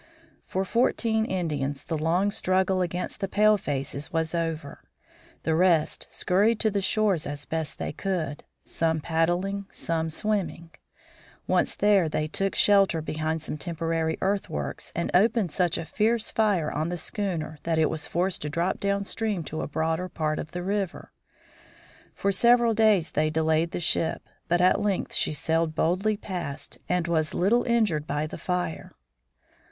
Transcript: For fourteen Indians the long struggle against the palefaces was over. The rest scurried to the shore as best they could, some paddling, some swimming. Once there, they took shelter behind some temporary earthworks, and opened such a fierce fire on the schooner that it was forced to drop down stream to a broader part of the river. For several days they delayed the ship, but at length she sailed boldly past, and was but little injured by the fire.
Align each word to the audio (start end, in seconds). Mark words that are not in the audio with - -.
For 0.47 0.65
fourteen 0.65 1.25
Indians 1.25 1.83
the 1.83 1.95
long 1.95 2.31
struggle 2.31 2.81
against 2.81 3.19
the 3.19 3.27
palefaces 3.27 4.11
was 4.11 4.33
over. 4.33 4.81
The 5.43 5.53
rest 5.53 6.07
scurried 6.09 6.59
to 6.61 6.71
the 6.71 6.81
shore 6.81 7.13
as 7.13 7.45
best 7.45 7.77
they 7.77 7.91
could, 7.93 8.43
some 8.65 8.99
paddling, 8.99 9.67
some 9.69 10.09
swimming. 10.09 10.71
Once 11.45 11.75
there, 11.75 12.09
they 12.09 12.25
took 12.27 12.55
shelter 12.55 12.99
behind 12.99 13.43
some 13.43 13.59
temporary 13.59 14.17
earthworks, 14.21 14.91
and 14.95 15.11
opened 15.13 15.51
such 15.51 15.77
a 15.77 15.85
fierce 15.85 16.31
fire 16.31 16.71
on 16.71 16.89
the 16.89 16.97
schooner 16.97 17.59
that 17.61 17.77
it 17.77 17.87
was 17.91 18.07
forced 18.07 18.41
to 18.41 18.49
drop 18.49 18.79
down 18.79 19.03
stream 19.03 19.43
to 19.43 19.61
a 19.61 19.67
broader 19.67 20.09
part 20.09 20.39
of 20.39 20.49
the 20.51 20.63
river. 20.63 21.11
For 22.15 22.31
several 22.31 22.73
days 22.73 23.11
they 23.11 23.29
delayed 23.29 23.69
the 23.69 23.79
ship, 23.79 24.23
but 24.47 24.61
at 24.61 24.81
length 24.81 25.13
she 25.13 25.33
sailed 25.33 25.75
boldly 25.75 26.17
past, 26.17 26.79
and 26.89 27.07
was 27.07 27.33
but 27.33 27.37
little 27.37 27.63
injured 27.65 28.07
by 28.07 28.25
the 28.25 28.39
fire. 28.39 28.93